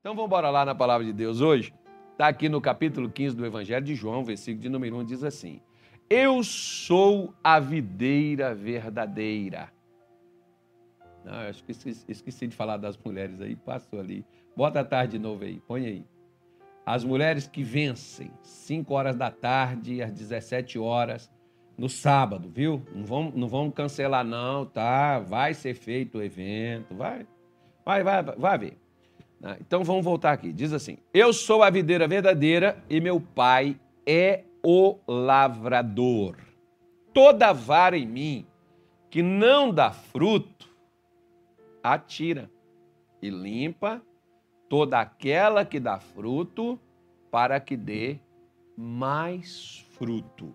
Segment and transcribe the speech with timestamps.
[0.00, 1.74] Então vamos embora lá na palavra de Deus hoje.
[2.12, 5.60] Está aqui no capítulo 15 do Evangelho de João, versículo de número 1, diz assim:
[6.08, 9.70] Eu sou a videira verdadeira.
[11.22, 14.24] Não, eu acho que esqueci, esqueci de falar das mulheres aí, passou ali.
[14.56, 16.06] Bota a tarde de novo aí, põe aí.
[16.86, 21.30] As mulheres que vencem, 5 horas da tarde às 17 horas,
[21.76, 22.82] no sábado, viu?
[22.94, 25.18] Não vamos, não vamos cancelar, não, tá?
[25.18, 27.26] Vai ser feito o evento, vai.
[27.84, 28.78] Vai, vai, vai ver.
[29.40, 29.56] Né?
[29.60, 30.52] Então vamos voltar aqui.
[30.52, 36.36] Diz assim: Eu sou a videira verdadeira e meu pai é o lavrador.
[37.14, 38.46] Toda vara em mim
[39.08, 40.68] que não dá fruto,
[41.82, 42.50] atira
[43.20, 44.00] e limpa
[44.68, 46.78] toda aquela que dá fruto,
[47.30, 48.18] para que dê
[48.76, 50.54] mais fruto.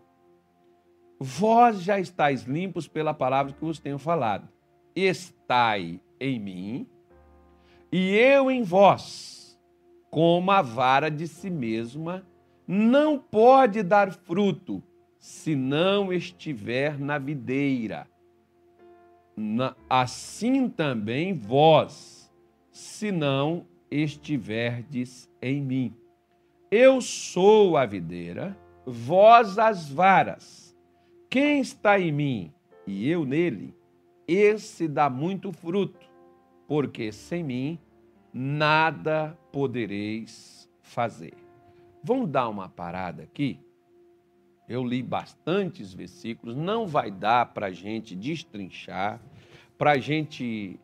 [1.19, 4.47] Vós já estáis limpos pela palavra que vos tenho falado.
[4.95, 6.87] Estai em mim
[7.97, 9.57] e eu em vós,
[10.11, 12.27] como a vara de si mesma,
[12.67, 14.83] não pode dar fruto
[15.17, 18.05] se não estiver na videira.
[19.89, 22.29] assim também vós,
[22.69, 25.95] se não estiverdes em mim.
[26.69, 30.75] Eu sou a videira, vós as varas.
[31.29, 32.53] Quem está em mim
[32.85, 33.73] e eu nele,
[34.27, 36.05] esse dá muito fruto,
[36.67, 37.79] porque sem mim
[38.37, 41.33] nada podereis fazer.
[42.03, 43.57] Vamos dar uma parada aqui?
[44.67, 49.21] Eu li bastantes versículos, não vai dar para a gente destrinchar,
[49.77, 50.77] para a gente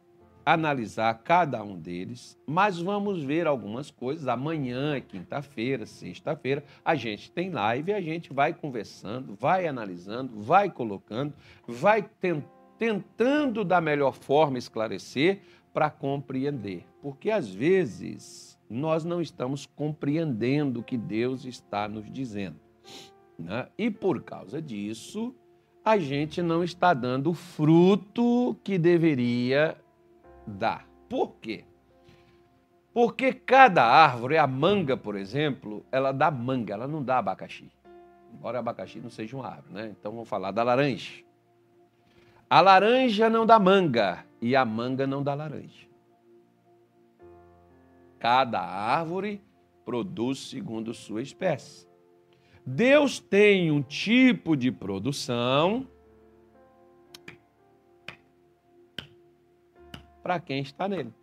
[0.46, 4.30] analisar cada um deles, mas vamos ver algumas coisas.
[4.30, 11.34] Amanhã, quinta-feira, sexta-feira, a gente tem live a gente vai conversando, vai analisando, vai colocando,
[11.68, 12.61] vai tentando
[13.64, 15.42] da melhor forma esclarecer
[15.74, 16.86] para compreender.
[17.02, 22.60] Porque às vezes nós não estamos compreendendo o que Deus está nos dizendo.
[23.38, 23.68] Né?
[23.78, 25.36] E por causa disso,
[25.84, 29.78] a gente não está dando o fruto que deveria
[30.46, 30.88] dar.
[31.10, 31.66] Por quê?
[32.94, 37.72] Porque cada árvore, a manga, por exemplo, ela dá manga, ela não dá abacaxi.
[38.34, 39.96] Embora abacaxi não seja uma árvore, né?
[39.98, 41.24] Então vamos falar da laranja.
[42.52, 45.88] A laranja não dá manga e a manga não dá laranja.
[48.20, 49.42] Cada árvore
[49.86, 51.88] produz segundo sua espécie.
[52.66, 55.88] Deus tem um tipo de produção
[60.22, 61.14] para quem está nele.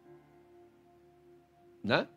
[1.85, 2.09] Né?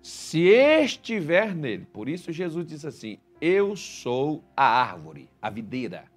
[0.00, 6.09] Se estiver nele, por isso Jesus disse assim: Eu sou a árvore, a videira.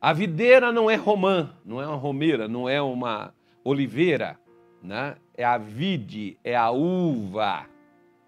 [0.00, 4.38] A videira não é romã, não é uma romeira, não é uma oliveira,
[4.80, 5.16] né?
[5.34, 7.66] É a vide, é a uva.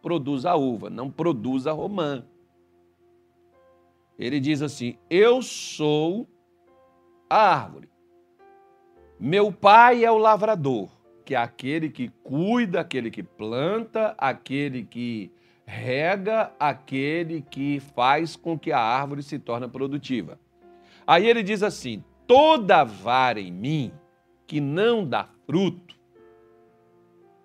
[0.03, 2.25] Produz a uva, não produz a romã.
[4.19, 6.27] Ele diz assim: Eu sou
[7.29, 7.89] a árvore.
[9.19, 10.89] Meu pai é o lavrador,
[11.25, 15.31] que é aquele que cuida, aquele que planta, aquele que
[15.65, 20.37] rega, aquele que faz com que a árvore se torne produtiva.
[21.11, 23.93] Aí ele diz assim: toda vara em mim
[24.47, 25.99] que não dá fruto,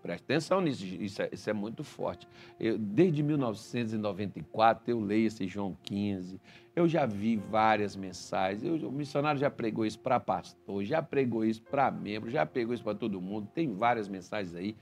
[0.04, 2.28] Preste atenção nisso, isso é, isso é muito forte.
[2.60, 6.40] Eu, desde 1994 eu leio esse João 15,
[6.76, 11.44] eu já vi várias mensagens, eu, o missionário já pregou isso para pastor, já pregou
[11.44, 14.76] isso para membro, já pregou isso para todo mundo, tem várias mensagens aí.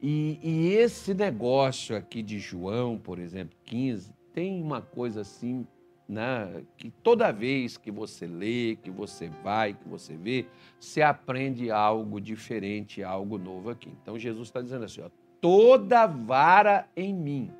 [0.00, 5.66] E, e esse negócio aqui de João, por exemplo, 15, tem uma coisa assim
[6.10, 10.44] né, que toda vez que você lê, que você vai, que você vê,
[10.78, 13.94] você aprende algo diferente, algo novo aqui.
[14.02, 15.10] Então Jesus está dizendo assim: ó,
[15.40, 17.52] toda vara em mim.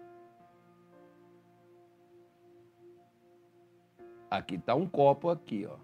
[4.29, 5.77] Aqui está um copo aqui, ó.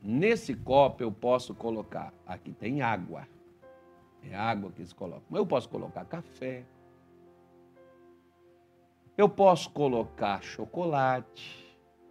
[0.00, 3.26] Nesse copo eu posso colocar, aqui tem água.
[4.22, 5.22] É água que se coloca.
[5.28, 6.64] Mas eu posso colocar café.
[9.18, 11.69] Eu posso colocar chocolate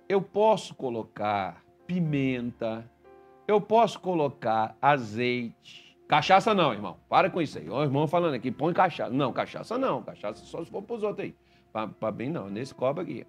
[0.10, 2.90] eu posso colocar pimenta,
[3.48, 5.96] eu posso colocar azeite.
[6.08, 6.98] Cachaça não, irmão.
[7.08, 7.70] Para com isso aí.
[7.70, 9.12] O irmão falando aqui, põe cachaça.
[9.14, 10.02] Não, cachaça não.
[10.02, 11.36] Cachaça só se for para os outros aí.
[11.72, 13.26] Para bem não, nesse copo aqui.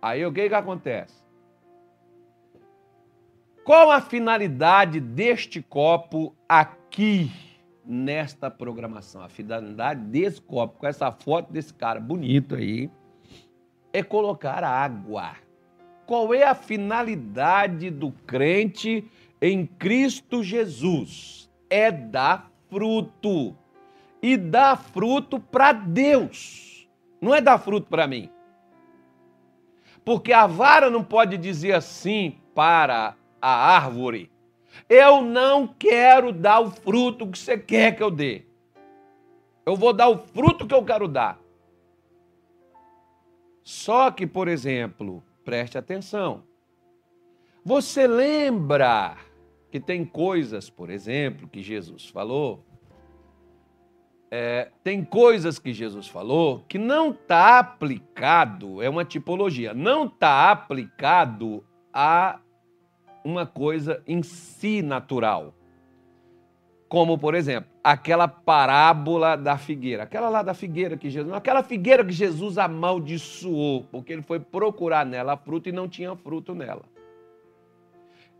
[0.00, 1.20] Aí o que, que acontece?
[3.64, 7.32] Qual a finalidade deste copo aqui
[7.84, 9.22] nesta programação?
[9.22, 12.88] A finalidade desse copo, com essa foto desse cara bonito aí,
[13.92, 15.34] é colocar água.
[16.12, 19.10] Qual é a finalidade do crente
[19.40, 21.50] em Cristo Jesus?
[21.70, 23.56] É dar fruto.
[24.20, 26.86] e dá fruto para Deus.
[27.18, 28.28] Não é dar fruto para mim.
[30.04, 34.30] Porque a vara não pode dizer assim para a árvore:
[34.90, 38.44] Eu não quero dar o fruto que você quer que eu dê.
[39.64, 41.40] Eu vou dar o fruto que eu quero dar.
[43.62, 46.44] Só que, por exemplo, preste atenção.
[47.64, 49.16] Você lembra
[49.70, 52.64] que tem coisas, por exemplo, que Jesus falou?
[54.30, 60.50] É, tem coisas que Jesus falou que não está aplicado, é uma tipologia, não está
[60.50, 62.40] aplicado a
[63.24, 65.54] uma coisa em si natural.
[66.92, 70.02] Como, por exemplo, aquela parábola da figueira.
[70.02, 71.32] Aquela lá da figueira que Jesus.
[71.32, 76.54] Aquela figueira que Jesus amaldiçoou, porque ele foi procurar nela fruto e não tinha fruto
[76.54, 76.82] nela.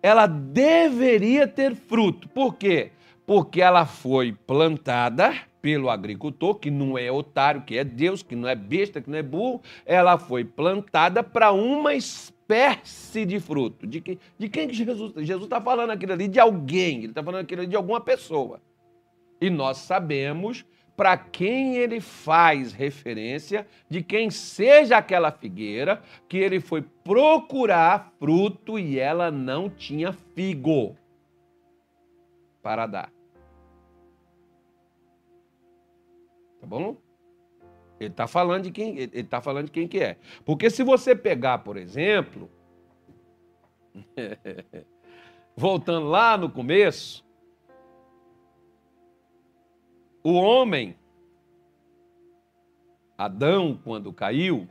[0.02, 2.28] Ela deveria ter fruto.
[2.28, 2.90] Por quê?
[3.24, 5.32] Porque ela foi plantada
[5.62, 9.16] pelo agricultor, que não é otário, que é Deus, que não é besta, que não
[9.16, 9.62] é burro.
[9.86, 13.86] Ela foi plantada para uma espécie espécie de fruto.
[13.86, 16.28] De, que, de quem que Jesus Jesus está falando aquilo ali?
[16.28, 16.98] De alguém.
[16.98, 18.60] Ele está falando aquilo ali de alguma pessoa.
[19.40, 20.64] E nós sabemos
[20.96, 28.78] para quem ele faz referência, de quem seja aquela figueira, que ele foi procurar fruto
[28.78, 30.94] e ela não tinha figo
[32.62, 33.12] para dar.
[36.60, 36.96] Tá bom?
[38.04, 40.18] Ele está falando de quem, ele está falando de quem que é.
[40.44, 42.50] Porque se você pegar, por exemplo,
[45.56, 47.24] voltando lá no começo,
[50.22, 50.96] o homem,
[53.18, 54.68] Adão, quando caiu,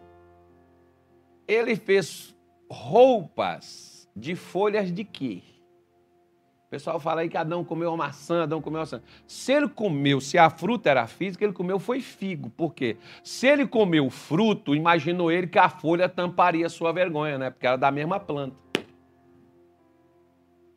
[1.48, 2.36] ele fez
[2.70, 5.44] roupas de folhas de quê?
[6.72, 9.02] Pessoal fala aí que Adão comeu uma maçã, Adão comeu uma maçã.
[9.28, 12.50] Se ele comeu, se a fruta era física, ele comeu foi figo.
[12.50, 12.96] Por quê?
[13.24, 17.50] Se ele comeu fruto, imaginou ele que a folha tamparia a sua vergonha, né?
[17.50, 18.56] Porque era da mesma planta.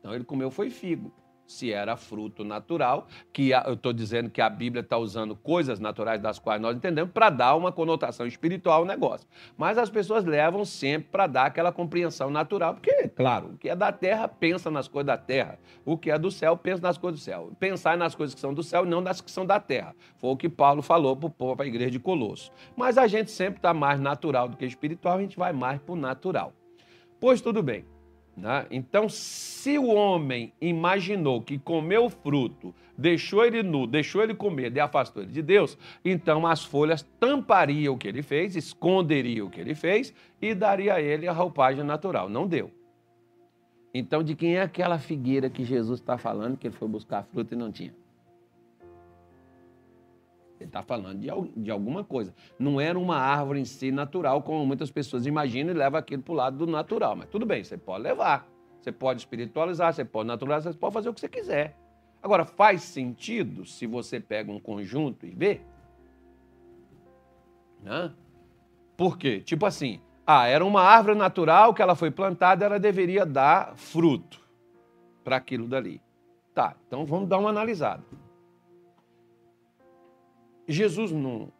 [0.00, 1.12] Então ele comeu foi figo
[1.46, 6.20] se era fruto natural, que eu estou dizendo que a Bíblia está usando coisas naturais
[6.20, 9.26] das quais nós entendemos para dar uma conotação espiritual ao negócio.
[9.56, 13.76] Mas as pessoas levam sempre para dar aquela compreensão natural, porque, claro, o que é
[13.76, 17.20] da terra pensa nas coisas da terra, o que é do céu pensa nas coisas
[17.20, 17.52] do céu.
[17.58, 19.94] Pensar nas coisas que são do céu e não nas que são da terra.
[20.16, 22.50] Foi o que Paulo falou para a igreja de Colosso.
[22.76, 25.92] Mas a gente sempre está mais natural do que espiritual, a gente vai mais para
[25.92, 26.52] o natural.
[27.20, 27.93] Pois tudo bem.
[28.36, 28.66] Né?
[28.70, 34.74] Então, se o homem imaginou que comeu o fruto, deixou ele nu, deixou ele comer
[34.74, 39.50] e afastou ele de Deus, então as folhas tampariam o que ele fez, esconderiam o
[39.50, 42.28] que ele fez e daria a ele a roupagem natural.
[42.28, 42.70] Não deu.
[43.92, 47.54] Então, de quem é aquela figueira que Jesus está falando que ele foi buscar fruto
[47.54, 47.94] e não tinha?
[50.60, 52.34] Ele está falando de, de alguma coisa.
[52.58, 56.32] Não era uma árvore em si natural, como muitas pessoas imaginam e levam aquilo para
[56.32, 57.16] o lado do natural.
[57.16, 58.48] Mas tudo bem, você pode levar.
[58.80, 61.76] Você pode espiritualizar, você pode naturalizar, você pode fazer o que você quiser.
[62.22, 65.60] Agora, faz sentido se você pega um conjunto e vê?
[67.82, 68.12] Né?
[68.96, 69.40] Por quê?
[69.40, 74.40] Tipo assim, ah, era uma árvore natural que ela foi plantada, ela deveria dar fruto
[75.22, 76.00] para aquilo dali.
[76.54, 78.02] Tá, então vamos dar uma analisada.
[80.66, 81.52] Jesus não,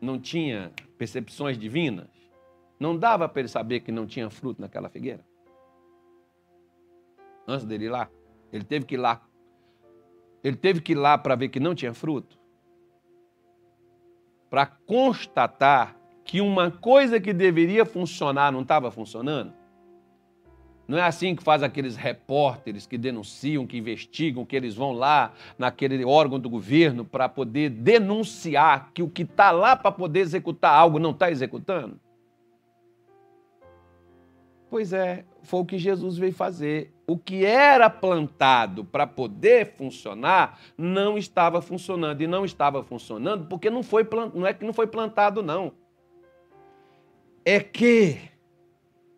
[0.00, 2.08] não tinha percepções divinas?
[2.78, 5.24] Não dava para ele saber que não tinha fruto naquela figueira?
[7.46, 8.10] Antes dele ir lá?
[8.52, 9.22] Ele teve que ir lá.
[10.42, 12.38] Ele teve que ir lá para ver que não tinha fruto?
[14.50, 19.54] Para constatar que uma coisa que deveria funcionar não estava funcionando?
[20.86, 25.32] Não é assim que faz aqueles repórteres que denunciam, que investigam, que eles vão lá
[25.58, 30.72] naquele órgão do governo para poder denunciar que o que está lá para poder executar
[30.72, 31.98] algo não está executando?
[34.70, 36.92] Pois é, foi o que Jesus veio fazer.
[37.06, 42.20] O que era plantado para poder funcionar não estava funcionando.
[42.20, 44.34] E não estava funcionando porque não, foi plant...
[44.34, 45.72] não é que não foi plantado, não.
[47.44, 48.18] É que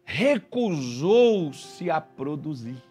[0.08, 2.82] recusou-se a produzir.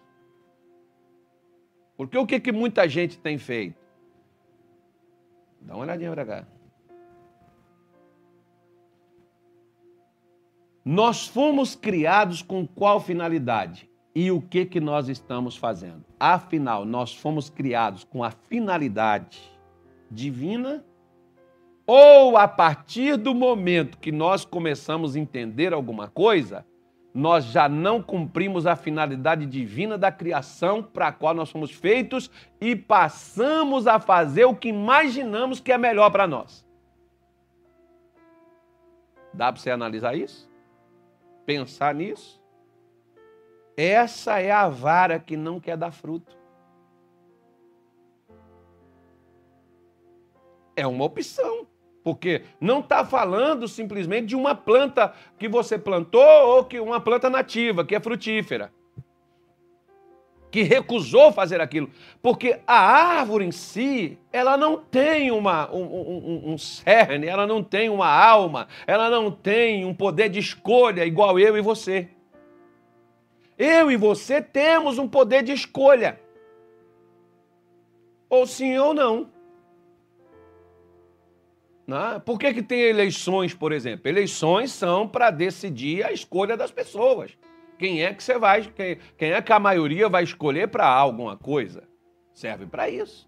[1.96, 3.84] Porque o que, que muita gente tem feito?
[5.60, 6.46] Dá uma olhadinha para cá.
[10.84, 13.90] Nós fomos criados com qual finalidade?
[14.14, 16.04] E o que que nós estamos fazendo?
[16.20, 19.40] Afinal, nós fomos criados com a finalidade
[20.08, 20.84] divina
[21.84, 26.64] ou a partir do momento que nós começamos a entender alguma coisa,
[27.14, 32.30] nós já não cumprimos a finalidade divina da criação para a qual nós fomos feitos
[32.60, 36.66] e passamos a fazer o que imaginamos que é melhor para nós.
[39.32, 40.50] Dá para você analisar isso?
[41.46, 42.42] Pensar nisso?
[43.76, 46.36] Essa é a vara que não quer dar fruto.
[50.74, 51.66] É uma opção.
[52.08, 57.28] Porque não está falando simplesmente de uma planta que você plantou ou que uma planta
[57.28, 58.72] nativa, que é frutífera.
[60.50, 61.90] Que recusou fazer aquilo.
[62.22, 67.62] Porque a árvore em si, ela não tem uma, um, um, um cerne, ela não
[67.62, 72.08] tem uma alma, ela não tem um poder de escolha igual eu e você.
[73.58, 76.18] Eu e você temos um poder de escolha.
[78.30, 79.28] Ou sim ou não.
[81.88, 82.20] Né?
[82.22, 84.06] Por que, que tem eleições, por exemplo?
[84.06, 87.36] Eleições são para decidir a escolha das pessoas.
[87.78, 91.34] Quem é que você vai, quem, quem é que a maioria vai escolher para alguma
[91.34, 91.84] coisa?
[92.34, 93.26] Serve para isso.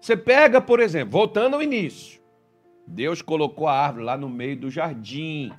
[0.00, 2.22] Você pega, por exemplo, voltando ao início.
[2.86, 5.50] Deus colocou a árvore lá no meio do jardim.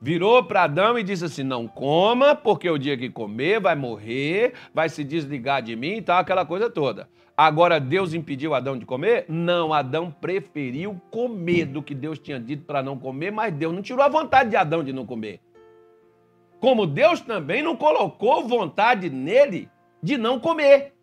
[0.00, 4.54] Virou para Adão e disse assim: Não coma, porque o dia que comer vai morrer,
[4.72, 7.08] vai se desligar de mim e tal, aquela coisa toda.
[7.40, 9.24] Agora Deus impediu Adão de comer?
[9.28, 13.80] Não, Adão preferiu comer do que Deus tinha dito para não comer, mas Deus não
[13.80, 15.40] tirou a vontade de Adão de não comer.
[16.58, 19.70] Como Deus também não colocou vontade nele
[20.02, 20.94] de não comer.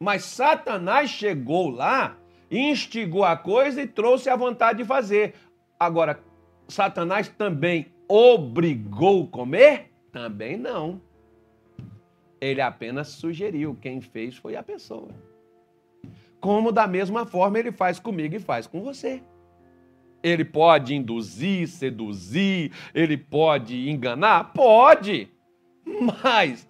[0.00, 2.16] Mas Satanás chegou lá,
[2.50, 5.34] instigou a coisa e trouxe a vontade de fazer.
[5.78, 6.18] Agora,
[6.66, 9.92] Satanás também obrigou comer?
[10.10, 11.00] Também não.
[12.40, 13.78] Ele apenas sugeriu.
[13.80, 15.30] Quem fez foi a pessoa
[16.40, 19.22] como da mesma forma ele faz comigo e faz com você.
[20.22, 24.52] Ele pode induzir, seduzir, ele pode enganar?
[24.52, 25.30] Pode.
[25.84, 26.68] Mas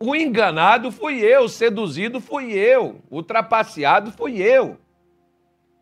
[0.00, 4.78] o enganado fui eu, o seduzido fui eu, o trapaceado fui eu.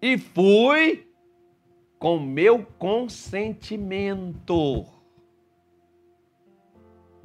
[0.01, 1.07] E fui
[1.99, 4.87] com meu consentimento.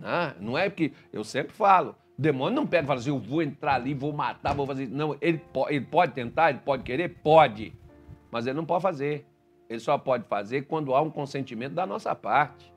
[0.03, 3.19] Ah, não é que eu sempre falo, o demônio não pega e fala assim, eu
[3.19, 4.87] vou entrar ali, vou matar, vou fazer.
[4.87, 7.09] Não, ele, ele pode tentar, ele pode querer?
[7.21, 7.73] Pode.
[8.31, 9.25] Mas ele não pode fazer.
[9.69, 12.73] Ele só pode fazer quando há um consentimento da nossa parte.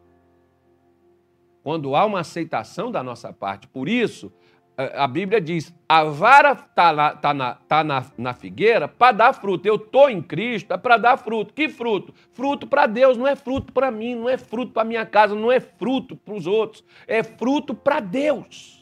[1.62, 3.68] Quando há uma aceitação da nossa parte.
[3.68, 4.32] Por isso,
[4.76, 9.66] a Bíblia diz: a vara está tá na, tá na, na figueira para dar fruto.
[9.66, 11.52] Eu estou em Cristo é para dar fruto.
[11.52, 12.14] Que fruto?
[12.32, 15.52] Fruto para Deus, não é fruto para mim, não é fruto para minha casa, não
[15.52, 16.84] é fruto para os outros.
[17.06, 18.77] É fruto para Deus.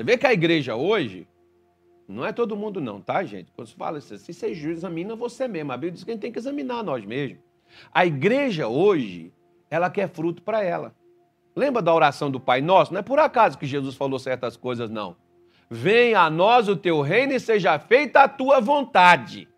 [0.00, 1.28] Você vê que a igreja hoje,
[2.08, 3.52] não é todo mundo não, tá, gente?
[3.52, 5.72] Quando se fala assim, se você examina você mesmo.
[5.72, 7.38] A Bíblia diz que a gente tem que examinar nós mesmos.
[7.92, 9.30] A igreja hoje,
[9.68, 10.94] ela quer fruto para ela.
[11.54, 12.94] Lembra da oração do Pai Nosso?
[12.94, 15.16] Não é por acaso que Jesus falou certas coisas, não.
[15.68, 19.50] Venha a nós o teu reino e seja feita a tua vontade.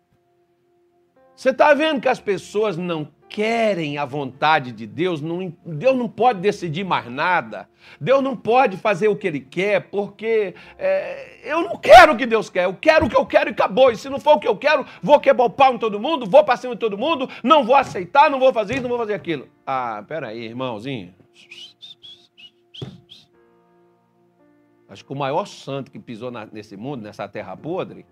[1.33, 6.07] Você está vendo que as pessoas não querem a vontade de Deus, não, Deus não
[6.07, 7.67] pode decidir mais nada.
[7.99, 12.27] Deus não pode fazer o que Ele quer, porque é, eu não quero o que
[12.27, 13.89] Deus quer, eu quero o que eu quero e acabou.
[13.89, 16.29] E se não for o que eu quero, vou quebrar o pau em todo mundo,
[16.29, 18.99] vou para cima de todo mundo, não vou aceitar, não vou fazer isso, não vou
[18.99, 19.47] fazer aquilo.
[19.65, 21.15] Ah, peraí, irmãozinho.
[24.87, 28.05] Acho que o maior santo que pisou na, nesse mundo, nessa terra podre,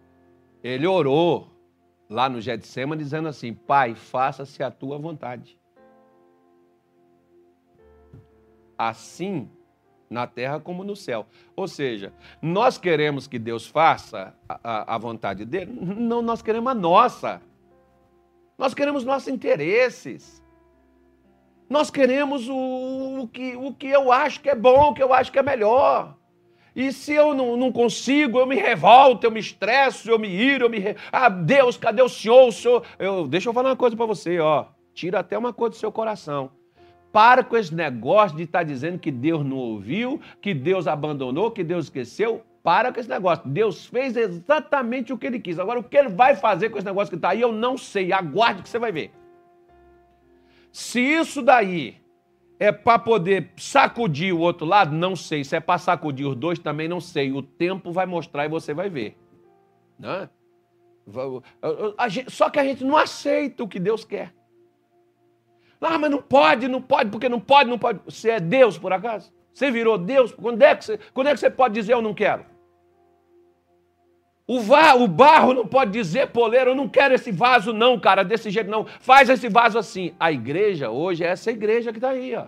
[0.64, 1.48] ele orou
[2.12, 5.58] lá no Getsemane, dizendo assim: Pai, faça-se a tua vontade.
[8.78, 9.50] Assim
[10.10, 11.26] na terra como no céu.
[11.56, 15.72] Ou seja, nós queremos que Deus faça a, a, a vontade dele?
[15.72, 17.42] Não, nós queremos a nossa.
[18.58, 20.44] Nós queremos nossos interesses.
[21.70, 25.14] Nós queremos o, o, que, o que eu acho que é bom, o que eu
[25.14, 26.18] acho que é melhor.
[26.76, 30.66] E se eu não, não consigo, eu me revolto, eu me estresso, eu me iro,
[30.66, 30.80] eu me.
[30.80, 30.96] Re...
[31.12, 32.48] Ah, Deus, cadê o Senhor?
[32.48, 32.84] O Senhor.
[32.98, 33.28] Eu...
[33.28, 34.68] Deixa eu falar uma coisa para você, ó.
[34.94, 36.52] Tira até uma coisa do seu coração.
[37.12, 41.52] Para com esse negócio de estar tá dizendo que Deus não ouviu, que Deus abandonou,
[41.52, 42.42] que Deus esqueceu.
[42.64, 43.44] Para com esse negócio.
[43.50, 45.60] Deus fez exatamente o que ele quis.
[45.60, 48.14] Agora, o que ele vai fazer com esse negócio que está aí, eu não sei.
[48.14, 49.12] Aguarde que você vai ver.
[50.72, 52.01] Se isso daí
[52.62, 54.94] é para poder sacudir o outro lado?
[54.94, 55.44] Não sei.
[55.44, 57.32] Se é para sacudir os dois, também não sei.
[57.32, 59.18] O tempo vai mostrar e você vai ver.
[59.98, 60.30] Né?
[62.28, 64.32] Só que a gente não aceita o que Deus quer.
[65.82, 68.00] Ah, mas não pode, não pode, porque não pode, não pode.
[68.06, 69.34] Você é Deus, por acaso?
[69.52, 70.32] Você virou Deus?
[70.32, 72.46] Quando é que você, quando é que você pode dizer eu não quero?
[74.52, 78.22] O, va o barro não pode dizer, poleiro, eu não quero esse vaso, não, cara,
[78.22, 78.84] desse jeito não.
[78.84, 80.14] Faz esse vaso assim.
[80.20, 82.48] A igreja hoje é essa igreja que está aí, ó.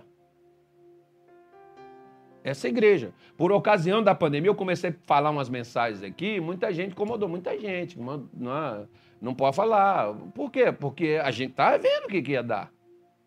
[2.44, 3.14] Essa igreja.
[3.38, 7.58] Por ocasião da pandemia, eu comecei a falar umas mensagens aqui, muita gente incomodou, muita
[7.58, 7.98] gente.
[7.98, 8.86] Não,
[9.18, 10.12] não pode falar.
[10.34, 10.70] Por quê?
[10.72, 12.70] Porque a gente está vendo o que, que ia dar.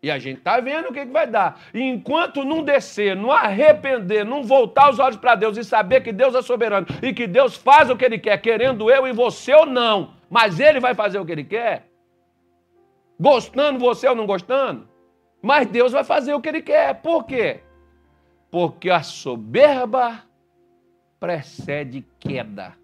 [0.00, 1.60] E a gente está vendo o que, que vai dar.
[1.74, 6.12] E enquanto não descer, não arrepender, não voltar os olhos para Deus e saber que
[6.12, 9.52] Deus é soberano e que Deus faz o que Ele quer, querendo eu e você
[9.52, 11.88] ou não, mas Ele vai fazer o que Ele quer,
[13.18, 14.88] gostando você ou não gostando,
[15.42, 16.94] mas Deus vai fazer o que Ele quer.
[17.02, 17.60] Por quê?
[18.52, 20.22] Porque a soberba
[21.18, 22.74] precede queda,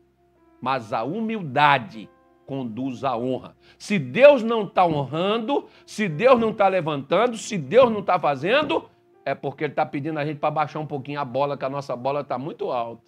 [0.60, 2.10] mas a humildade
[2.46, 3.56] conduz à honra.
[3.78, 8.88] Se Deus não está honrando, se Deus não está levantando, se Deus não está fazendo,
[9.24, 11.70] é porque Ele está pedindo a gente para baixar um pouquinho a bola, que a
[11.70, 13.02] nossa bola está muito alta.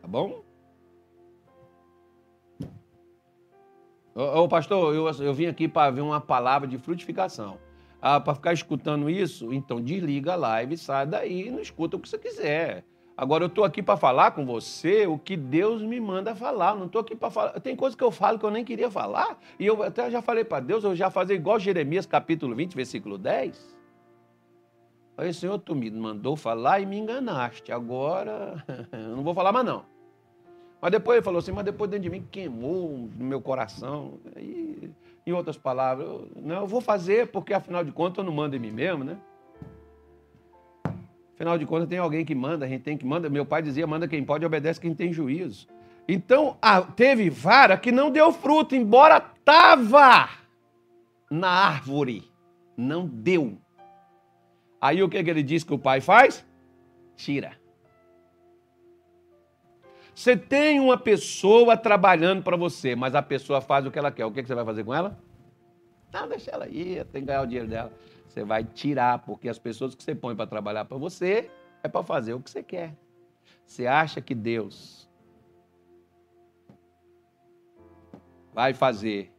[0.00, 0.42] Tá bom?
[4.14, 7.58] Ô, ô pastor, eu, eu vim aqui para ver uma palavra de frutificação.
[8.00, 12.00] Ah, para ficar escutando isso, então desliga a live, sai daí e não escuta o
[12.00, 12.84] que você quiser.
[13.16, 16.74] Agora eu estou aqui para falar com você o que Deus me manda falar.
[16.74, 17.60] Não estou aqui para falar.
[17.60, 19.38] Tem coisas que eu falo que eu nem queria falar.
[19.58, 23.18] E eu até já falei para Deus, eu já fazer igual Jeremias capítulo 20, versículo
[23.18, 23.76] 10.
[25.16, 27.70] Aí, Senhor, tu me mandou falar e me enganaste.
[27.70, 29.84] Agora, eu não vou falar mais não.
[30.80, 34.14] Mas depois ele falou assim, mas depois dentro de mim queimou no meu coração.
[34.36, 34.90] E,
[35.24, 38.56] em outras palavras, eu, não, eu vou fazer porque afinal de contas eu não mando
[38.56, 39.16] em mim mesmo, né?
[41.42, 43.28] Afinal de contas, tem alguém que manda, a gente tem que manda.
[43.28, 45.66] Meu pai dizia: manda quem pode, obedece quem tem juízo.
[46.06, 46.56] Então,
[46.94, 50.28] teve vara que não deu fruto, embora estava
[51.28, 52.30] na árvore.
[52.76, 53.58] Não deu.
[54.80, 56.46] Aí o que, que ele diz que o pai faz?
[57.16, 57.58] Tira.
[60.14, 64.26] Você tem uma pessoa trabalhando para você, mas a pessoa faz o que ela quer.
[64.26, 65.18] O que, que você vai fazer com ela?
[66.12, 67.92] Não, deixa ela ir, tem que ganhar o dinheiro dela.
[68.32, 71.50] Você vai tirar, porque as pessoas que você põe para trabalhar para você
[71.82, 72.96] é para fazer o que você quer.
[73.66, 75.06] Você acha que Deus
[78.54, 79.30] vai fazer,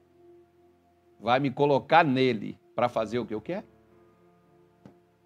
[1.20, 3.66] vai me colocar nele para fazer o que eu quero?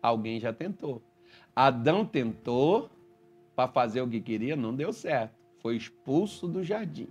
[0.02, 1.04] Alguém já tentou.
[1.54, 2.90] Adão tentou
[3.54, 5.36] para fazer o que queria, não deu certo.
[5.58, 7.10] Foi expulso do jardim.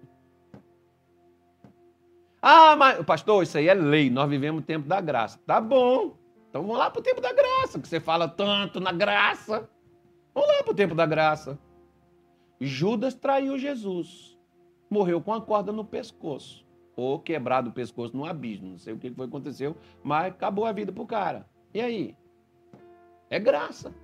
[2.41, 4.09] Ah, mas, pastor, isso aí é lei.
[4.09, 5.39] Nós vivemos o tempo da graça.
[5.45, 6.25] Tá bom.
[6.49, 9.69] Então vamos lá para o tempo da graça, que você fala tanto na graça.
[10.35, 11.59] Vamos lá para o tempo da graça.
[12.61, 14.39] Judas traiu Jesus.
[14.89, 16.65] Morreu com a corda no pescoço.
[16.97, 18.71] Ou quebrado o pescoço no abismo.
[18.71, 21.47] Não sei o que foi aconteceu, mas acabou a vida pro cara.
[21.75, 22.17] E aí?
[23.29, 23.95] É graça.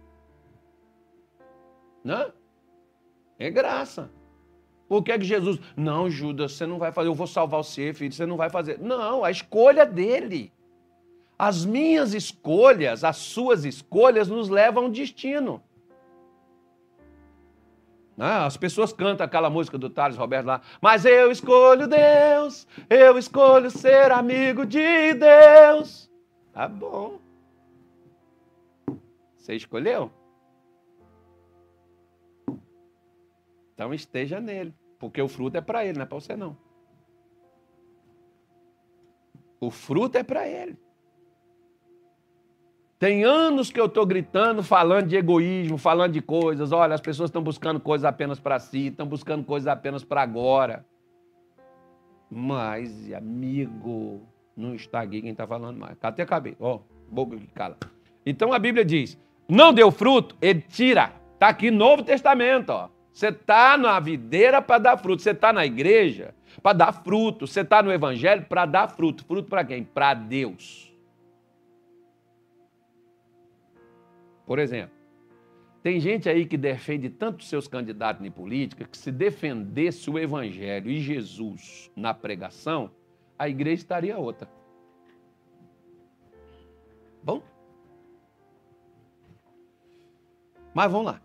[2.05, 2.33] Né?
[3.38, 4.11] É graça.
[4.88, 5.59] Por que, é que Jesus.
[5.74, 8.78] Não, Judas, você não vai fazer, eu vou salvar você, filho, você não vai fazer.
[8.78, 10.52] Não, a escolha dele.
[11.38, 15.62] As minhas escolhas, as suas escolhas nos levam a um destino.
[18.18, 23.18] Ah, as pessoas cantam aquela música do Thales Roberto lá, mas eu escolho Deus, eu
[23.18, 26.10] escolho ser amigo de Deus.
[26.52, 27.18] Tá bom.
[29.36, 30.12] Você escolheu?
[33.74, 36.56] Então esteja nele, porque o fruto é para ele, não é para você não.
[39.58, 40.78] O fruto é para ele.
[43.02, 46.70] Tem anos que eu estou gritando, falando de egoísmo, falando de coisas.
[46.70, 50.86] Olha, as pessoas estão buscando coisas apenas para si, estão buscando coisas apenas para agora.
[52.30, 54.22] Mas, amigo,
[54.56, 55.96] não está aqui quem está falando mais.
[56.00, 56.56] Até acabei.
[56.60, 56.78] Ó,
[57.10, 57.76] boca que cala.
[58.24, 61.12] Então a Bíblia diz: não deu fruto, ele tira.
[61.34, 62.88] Está aqui Novo Testamento, ó.
[63.12, 65.22] Você está na videira para dar fruto.
[65.22, 67.48] Você está na igreja para dar fruto.
[67.48, 69.24] Você está no evangelho para dar fruto.
[69.24, 69.82] Fruto para quem?
[69.82, 70.91] Para Deus.
[74.46, 74.94] Por exemplo,
[75.83, 80.90] tem gente aí que defende tanto seus candidatos em política que se defendesse o evangelho
[80.90, 82.90] e Jesus na pregação,
[83.38, 84.48] a igreja estaria outra.
[87.22, 87.42] Bom?
[90.72, 91.20] Mas vamos lá.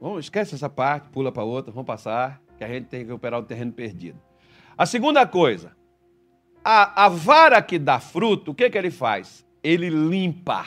[0.00, 3.38] Vamos, esquece essa parte, pula para outra, vamos passar, que a gente tem que recuperar
[3.38, 4.20] o terreno perdido.
[4.76, 5.76] A segunda coisa,
[6.64, 9.46] a, a vara que dá fruto, o que, que ele faz?
[9.62, 10.66] Ele limpa.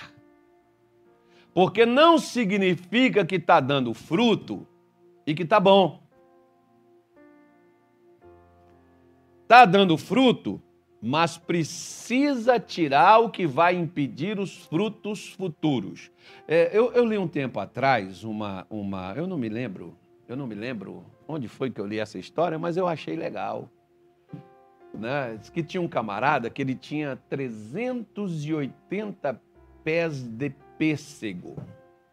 [1.56, 4.68] Porque não significa que está dando fruto
[5.26, 6.04] e que está bom.
[9.42, 10.62] Está dando fruto,
[11.02, 16.12] mas precisa tirar o que vai impedir os frutos futuros.
[16.48, 19.14] É, eu, eu, li um tempo atrás uma, uma.
[19.16, 22.58] Eu não me lembro eu não me lembro onde foi que eu li essa história,
[22.58, 23.70] mas eu achei legal.
[24.92, 25.38] Né?
[25.38, 29.40] Diz que tinha um camarada que ele tinha 380
[29.84, 31.56] pés de pêssego.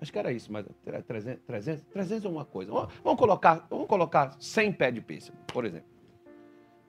[0.01, 0.67] Acho que era isso, mas
[1.07, 2.73] 300, 300, 300 uma coisa.
[2.73, 5.89] Vamos colocar, vamos colocar 100 pés de pêssego, por exemplo.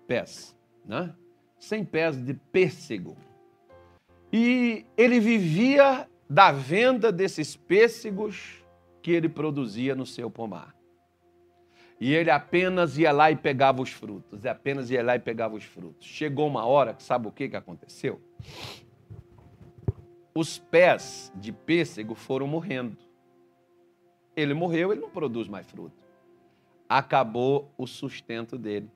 [0.07, 1.13] Pés, né?
[1.59, 3.15] 100 pés de pêssego.
[4.31, 8.63] E ele vivia da venda desses pêssegos
[9.01, 10.75] que ele produzia no seu pomar.
[11.99, 15.55] E ele apenas ia lá e pegava os frutos, e apenas ia lá e pegava
[15.55, 16.07] os frutos.
[16.07, 18.19] Chegou uma hora sabe o que, que aconteceu?
[20.35, 22.97] Os pés de pêssego foram morrendo.
[24.35, 26.03] Ele morreu, ele não produz mais fruto.
[26.89, 28.89] Acabou o sustento dele.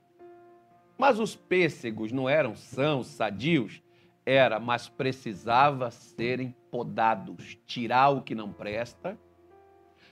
[0.98, 3.84] Mas os pêssegos não eram sãos, sadios?
[4.26, 9.18] Era, mas precisava serem podados, tirar o que não presta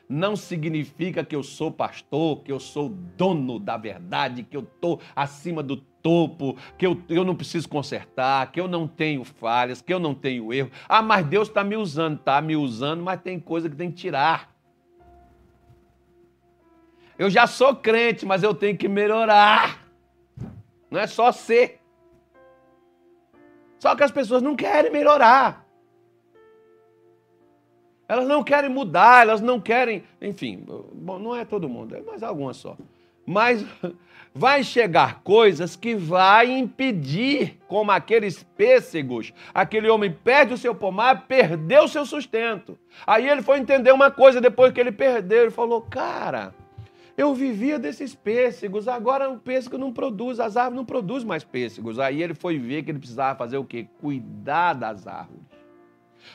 [0.08, 5.02] não significa que eu sou pastor, que eu sou dono da verdade, que eu estou
[5.16, 9.94] acima do topo, que eu, eu não preciso consertar, que eu não tenho falhas, que
[9.94, 10.70] eu não tenho erro.
[10.88, 13.98] Ah, mas Deus está me usando, está me usando, mas tem coisa que tem que
[13.98, 14.54] tirar.
[17.18, 19.88] Eu já sou crente, mas eu tenho que melhorar.
[20.92, 21.82] Não é só ser.
[23.80, 25.65] Só que as pessoas não querem melhorar.
[28.08, 30.04] Elas não querem mudar, elas não querem.
[30.22, 30.64] Enfim,
[30.94, 32.78] bom, não é todo mundo, é mais algumas só.
[33.26, 33.66] Mas
[34.34, 41.26] vai chegar coisas que vai impedir, como aqueles pêssegos, aquele homem perde o seu pomar,
[41.28, 42.78] perdeu o seu sustento.
[43.08, 46.54] Aí ele foi entender uma coisa depois que ele perdeu, ele falou: "Cara,
[47.18, 51.98] eu vivia desses pêssegos, agora o pêssego não produz, as árvores não produzem mais pêssegos".
[51.98, 53.88] Aí ele foi ver que ele precisava fazer o quê?
[54.00, 55.55] Cuidar das árvores.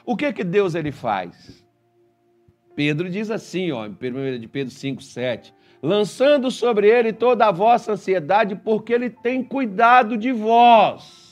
[0.04, 1.64] O que que Deus ele faz?
[2.74, 7.52] Pedro diz assim, ó, em 1 de Pedro 5, 7, lançando sobre ele toda a
[7.52, 11.28] vossa ansiedade, porque ele tem cuidado de vós.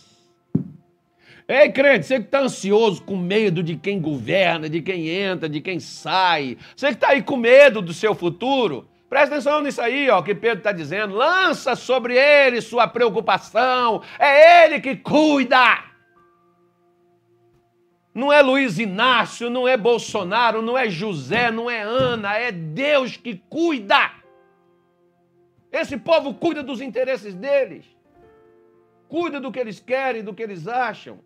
[1.46, 5.62] Ei, crente, você que está ansioso, com medo de quem governa, de quem entra, de
[5.62, 10.10] quem sai, você que está aí com medo do seu futuro, presta atenção nisso aí,
[10.10, 15.87] ó, que Pedro está dizendo, lança sobre ele sua preocupação, é ele que cuida
[18.18, 23.16] não é Luiz Inácio, não é Bolsonaro, não é José, não é Ana, é Deus
[23.16, 24.10] que cuida.
[25.70, 27.84] Esse povo cuida dos interesses deles,
[29.08, 31.20] cuida do que eles querem, do que eles acham.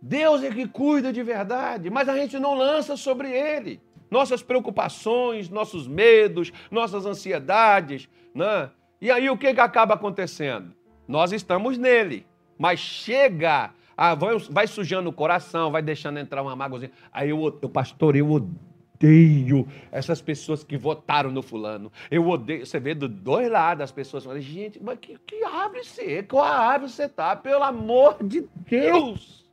[0.00, 5.48] Deus é que cuida de verdade, mas a gente não lança sobre ele nossas preocupações,
[5.48, 8.08] nossos medos, nossas ansiedades.
[8.32, 8.70] Né?
[9.00, 10.72] E aí o que, que acaba acontecendo?
[11.08, 12.29] Nós estamos nele
[12.60, 16.92] mas chega, ah, vai, vai, sujando o coração, vai deixando entrar uma mágoazinha.
[17.10, 21.90] Aí eu, eu, pastor, eu odeio essas pessoas que votaram no fulano.
[22.10, 22.66] Eu odeio.
[22.66, 26.22] Você vê do dois lados as pessoas falando, gente, mas que, que árvore você é?
[26.22, 27.34] Qual árvore você tá?
[27.34, 29.48] Pelo amor de Deus!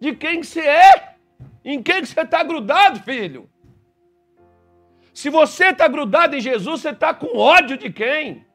[0.00, 1.16] De quem você é?
[1.62, 3.50] Em quem que você está grudado, filho?
[5.12, 8.47] Se você está grudado em Jesus, você está com ódio de quem?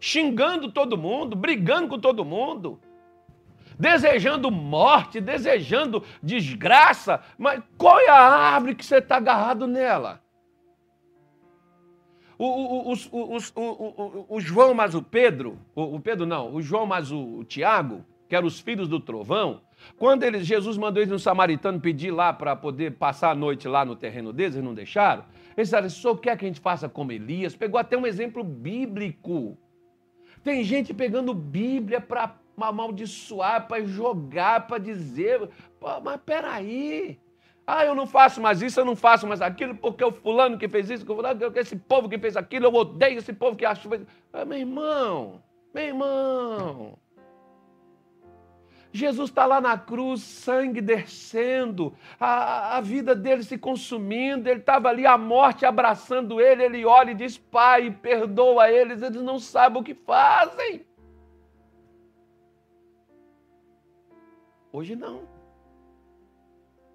[0.00, 2.80] Xingando todo mundo, brigando com todo mundo,
[3.78, 10.22] desejando morte, desejando desgraça, mas qual é a árvore que você está agarrado nela?
[12.38, 12.96] O, o,
[14.30, 18.46] o, João mais o Pedro, o, Pedro não, o João mais o, Tiago, que eram
[18.46, 19.60] os filhos do trovão,
[19.98, 23.84] quando eles, Jesus mandou eles no samaritano pedir lá para poder passar a noite lá
[23.84, 25.24] no terreno deles, eles não deixaram.
[25.54, 27.54] Eles disseram, o senhor quer que a gente faça como Elias?
[27.54, 29.58] Pegou até um exemplo bíblico.
[30.42, 35.48] Tem gente pegando Bíblia para amaldiçoar, para jogar, para dizer.
[35.78, 37.18] Pô, mas peraí.
[37.66, 40.68] Ah, eu não faço mais isso, eu não faço mais aquilo, porque o fulano que
[40.68, 41.06] fez isso,
[41.54, 43.88] esse povo que fez aquilo, eu odeio esse povo que acha.
[44.32, 45.40] Ah, meu irmão,
[45.72, 46.98] meu irmão.
[48.92, 54.88] Jesus está lá na cruz, sangue descendo, a, a vida dele se consumindo, ele estava
[54.88, 59.80] ali, a morte abraçando ele, ele olha e diz: Pai, perdoa eles, eles não sabem
[59.80, 60.84] o que fazem.
[64.72, 65.28] Hoje não.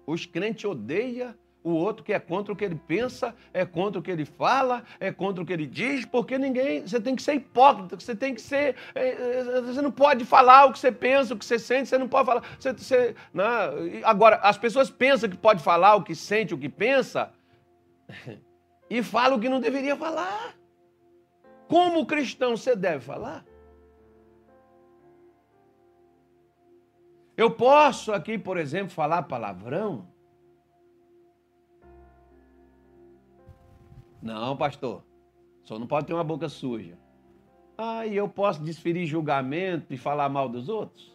[0.06, 1.34] Os crentes odeiam
[1.66, 4.84] o outro que é contra o que ele pensa, é contra o que ele fala,
[5.00, 6.82] é contra o que ele diz, porque ninguém.
[6.82, 8.76] Você tem que ser hipócrita, você tem que ser.
[8.94, 11.98] É, é, você não pode falar o que você pensa, o que você sente, você
[11.98, 12.44] não pode falar.
[12.56, 14.00] Você, você, não, né?
[14.04, 17.32] agora, as pessoas pensam que pode falar o que sente, o que pensa,
[18.88, 20.54] e falam o que não deveria falar.
[21.66, 23.44] Como cristão você deve falar?
[27.36, 30.06] Eu posso aqui, por exemplo, falar palavrão?
[34.26, 35.04] Não, pastor.
[35.62, 36.98] Só não pode ter uma boca suja.
[37.78, 41.14] Ah, e eu posso desferir julgamento e falar mal dos outros?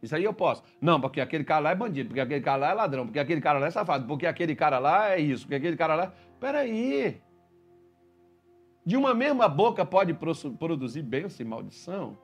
[0.00, 0.62] Isso aí eu posso.
[0.80, 3.40] Não, porque aquele cara lá é bandido, porque aquele cara lá é ladrão, porque aquele
[3.40, 6.14] cara lá é safado, porque aquele cara lá é isso, porque aquele cara lá.
[6.38, 7.20] Peraí.
[8.86, 10.14] De uma mesma boca pode
[10.58, 12.16] produzir bênção e maldição?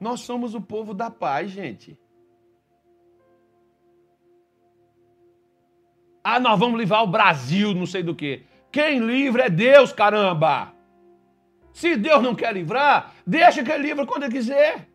[0.00, 1.98] Nós somos o povo da paz, gente.
[6.24, 8.44] Ah, nós vamos livrar o Brasil, não sei do que.
[8.70, 10.72] Quem livra é Deus, caramba!
[11.72, 14.88] Se Deus não quer livrar, deixa que ele livre quando ele quiser.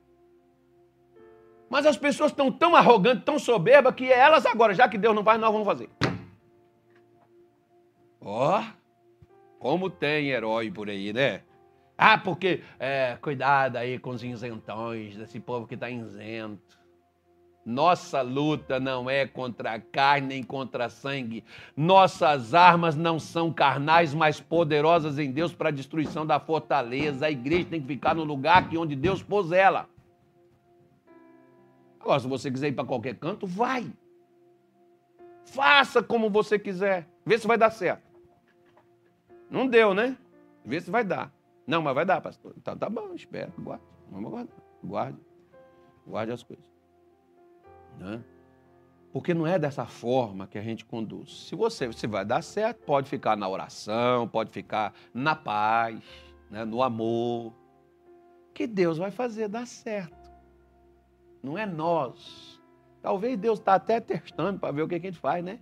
[1.70, 5.24] Mas as pessoas estão tão arrogantes, tão soberbas, que elas agora, já que Deus não
[5.24, 5.90] faz, nós vamos fazer.
[8.22, 8.64] Ó, oh,
[9.60, 11.42] como tem herói por aí, né?
[11.98, 16.77] Ah, porque, é, cuidado aí com os isentões, desse povo que está isento.
[17.68, 21.44] Nossa luta não é contra a carne nem contra sangue.
[21.76, 27.26] Nossas armas não são carnais, mas poderosas em Deus para a destruição da fortaleza.
[27.26, 29.90] A igreja tem que ficar no lugar que onde Deus pôs ela.
[32.00, 33.86] Agora, se você quiser ir para qualquer canto, vai.
[35.48, 37.06] Faça como você quiser.
[37.26, 38.08] Vê se vai dar certo.
[39.50, 40.18] Não deu, né?
[40.64, 41.34] Vê se vai dar.
[41.68, 42.54] Não, mas vai dar, pastor.
[42.56, 43.84] Então tá bom, espera, guarde.
[44.10, 44.58] Vamos guardar.
[44.82, 45.20] Guarde.
[46.08, 46.77] Guarde as coisas.
[47.98, 48.24] Né?
[49.12, 51.48] Porque não é dessa forma que a gente conduz.
[51.48, 56.00] Se você se vai dar certo, pode ficar na oração, pode ficar na paz,
[56.50, 56.64] né?
[56.66, 57.54] no amor.
[58.54, 60.32] Que Deus vai fazer dar certo.
[61.42, 62.62] Não é nós.
[63.02, 65.60] Talvez Deus está até testando para ver o que a gente faz, né?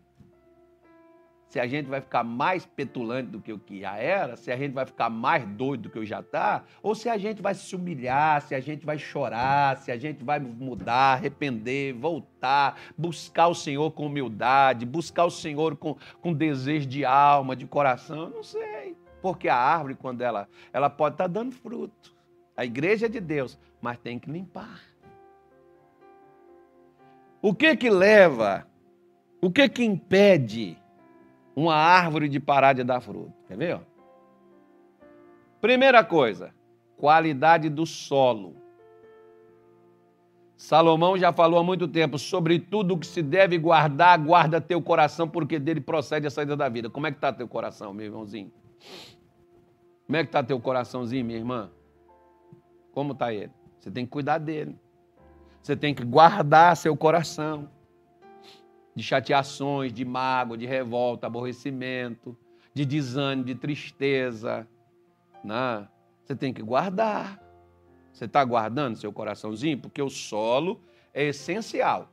[1.47, 4.57] Se a gente vai ficar mais petulante do que o que já era, se a
[4.57, 7.53] gente vai ficar mais doido do que o já está, ou se a gente vai
[7.53, 13.47] se humilhar, se a gente vai chorar, se a gente vai mudar, arrepender, voltar, buscar
[13.47, 18.43] o Senhor com humildade, buscar o Senhor com, com desejo de alma, de coração, não
[18.43, 18.97] sei.
[19.21, 22.13] Porque a árvore, quando ela, ela pode estar tá dando fruto.
[22.57, 24.81] A igreja é de Deus, mas tem que limpar.
[27.41, 28.67] O que que leva?
[29.41, 30.77] O que que impede?
[31.55, 33.33] Uma árvore de parar de dar fruto.
[33.47, 33.79] Quer ver?
[35.61, 36.53] Primeira coisa,
[36.97, 38.55] qualidade do solo.
[40.57, 45.27] Salomão já falou há muito tempo sobre tudo que se deve guardar, guarda teu coração,
[45.27, 46.89] porque dele procede a saída da vida.
[46.89, 48.51] Como é que está teu coração, meu irmãozinho?
[50.05, 51.71] Como é que está teu coraçãozinho, minha irmã?
[52.93, 53.51] Como está ele?
[53.79, 54.77] Você tem que cuidar dele.
[55.61, 57.69] Você tem que guardar seu coração
[58.95, 62.37] de chateações, de mágoa, de revolta, aborrecimento,
[62.73, 64.67] de desânimo, de tristeza.
[65.43, 65.87] Né?
[66.23, 67.41] Você tem que guardar.
[68.11, 69.77] Você está guardando seu coraçãozinho?
[69.77, 70.81] Porque o solo
[71.13, 72.09] é essencial.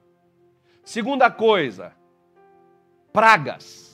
[0.84, 1.92] Segunda coisa,
[3.12, 3.92] pragas.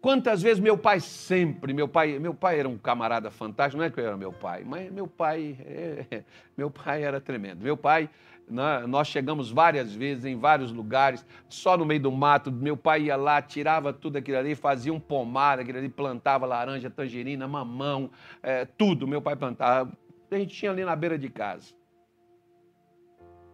[0.00, 3.90] Quantas vezes meu pai sempre, meu pai, meu pai era um camarada fantástico, não é
[3.90, 6.22] que eu era meu pai, mas meu pai, é,
[6.56, 7.62] meu pai era tremendo.
[7.62, 8.10] Meu pai?
[8.48, 12.52] Nós chegamos várias vezes em vários lugares, só no meio do mato.
[12.52, 16.90] Meu pai ia lá, tirava tudo aquilo ali, fazia um pomar, aquilo ali, plantava laranja,
[16.90, 18.10] tangerina, mamão,
[18.42, 19.08] é, tudo.
[19.08, 19.90] Meu pai plantava.
[20.30, 21.74] A gente tinha ali na beira de casa.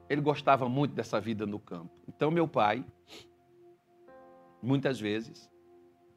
[0.09, 1.92] Ele gostava muito dessa vida no campo.
[2.09, 2.85] Então, meu pai,
[4.61, 5.48] muitas vezes,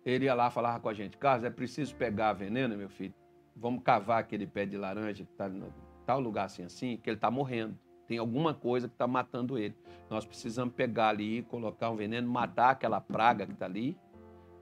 [0.03, 3.13] ele ia lá falava com a gente: Carlos, é preciso pegar veneno, meu filho.
[3.55, 5.63] Vamos cavar aquele pé de laranja que está em
[6.07, 7.77] tal lugar assim, assim, que ele está morrendo.
[8.13, 9.75] Tem alguma coisa que está matando ele.
[10.07, 13.97] Nós precisamos pegar ali, colocar um veneno, matar aquela praga que está ali,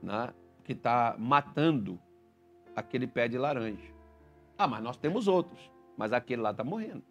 [0.01, 0.33] né?
[0.63, 1.99] que está matando
[2.73, 3.93] aquele pé de laranja.
[4.57, 7.03] Ah, mas nós temos outros, mas aquele lá está morrendo.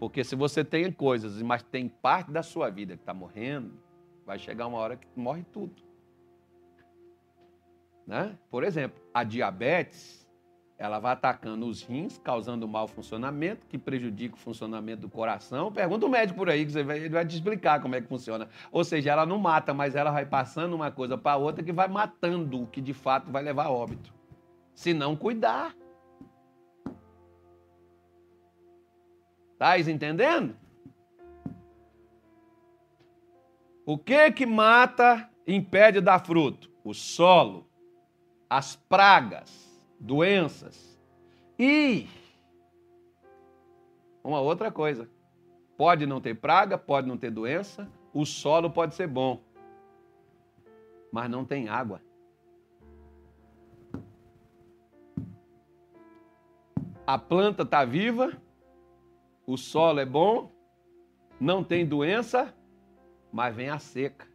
[0.00, 3.72] Porque se você tem coisas, mas tem parte da sua vida que está morrendo,
[4.26, 5.80] vai chegar uma hora que morre tudo.
[8.04, 8.36] Né?
[8.50, 10.25] Por exemplo, a diabetes
[10.78, 15.72] ela vai atacando os rins, causando mau funcionamento, que prejudica o funcionamento do coração.
[15.72, 18.46] Pergunta o médico por aí, que ele vai te explicar como é que funciona.
[18.70, 21.88] Ou seja, ela não mata, mas ela vai passando uma coisa para outra que vai
[21.88, 24.12] matando o que de fato vai levar a óbito.
[24.74, 25.74] Se não cuidar.
[29.54, 30.54] Estás entendendo?
[33.86, 36.70] O que que mata, impede dar fruto?
[36.84, 37.66] O solo,
[38.50, 39.65] as pragas,
[39.98, 40.98] doenças.
[41.58, 42.06] E
[44.22, 45.08] uma outra coisa:
[45.76, 49.40] pode não ter praga, pode não ter doença, o solo pode ser bom,
[51.12, 52.00] mas não tem água.
[57.06, 58.32] A planta está viva,
[59.46, 60.50] o solo é bom,
[61.38, 62.52] não tem doença,
[63.32, 64.26] mas vem a seca.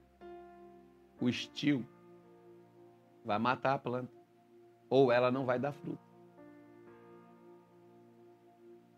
[1.19, 1.85] o estio,
[3.23, 4.20] vai matar a planta.
[4.91, 6.11] Ou ela não vai dar fruto.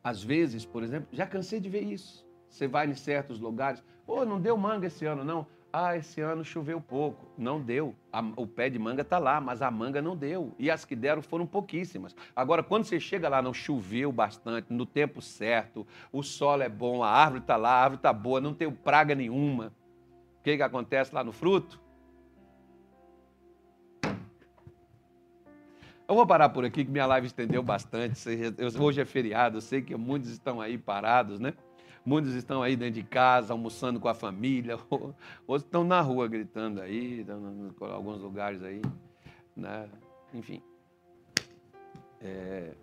[0.04, 2.28] Às vezes, por exemplo, já cansei de ver isso.
[2.50, 5.46] Você vai em certos lugares, pô, não deu manga esse ano, não.
[5.72, 7.28] Ah, esse ano choveu pouco.
[7.38, 7.96] Não deu.
[8.12, 10.52] A, o pé de manga está lá, mas a manga não deu.
[10.58, 12.16] E as que deram foram pouquíssimas.
[12.36, 17.04] Agora, quando você chega lá, não choveu bastante, no tempo certo, o solo é bom,
[17.04, 19.74] a árvore está lá, a árvore está boa, não tem praga nenhuma.
[20.40, 21.83] O que, que acontece lá no fruto?
[26.08, 28.20] Eu vou parar por aqui, que minha live estendeu bastante.
[28.80, 31.54] Hoje é feriado, eu sei que muitos estão aí parados, né?
[32.06, 34.78] Muitos estão aí dentro de casa, almoçando com a família,
[35.48, 38.82] outros estão na rua gritando aí, em alguns lugares aí,
[39.56, 39.90] né?
[40.34, 40.62] Enfim.
[42.20, 42.74] É,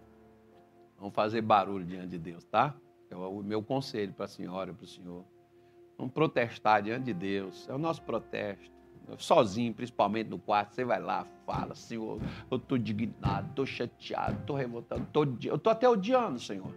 [0.99, 2.75] vamos fazer barulho diante de Deus, tá?
[3.11, 5.25] É o meu conselho para a senhora, para o senhor.
[5.99, 7.69] Vamos protestar diante de Deus.
[7.69, 8.80] É o nosso protesto.
[9.19, 12.21] Sozinho, principalmente no quarto, você vai lá, fala, Senhor,
[12.51, 16.73] eu estou indignado, estou chateado, estou revoltado, tô, eu estou até odiando, Senhor.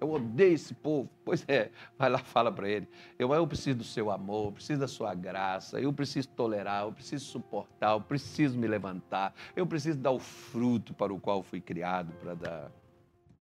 [0.00, 1.10] Eu odeio esse povo.
[1.28, 2.88] Pois é, vai lá, fala para ele.
[3.18, 6.92] Eu, eu preciso do seu amor, eu preciso da sua graça, eu preciso tolerar, eu
[6.92, 11.60] preciso suportar, eu preciso me levantar, eu preciso dar o fruto para o qual fui
[11.60, 12.72] criado para dar.